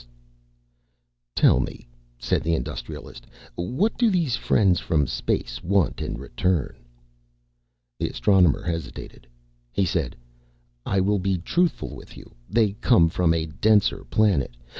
[1.35, 6.75] "Tell me," said the Industrialist, "what do these friends from space want in return?"
[7.99, 9.27] The Astronomer hesitated.
[9.71, 10.15] He said,
[10.87, 12.33] "I will be truthful with you.
[12.49, 14.55] They come from a denser planet.